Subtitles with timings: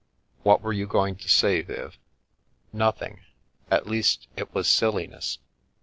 [0.41, 1.95] What were you going to say, Viv?""
[2.73, 3.21] Nothing.
[3.69, 5.37] At least it was silliness.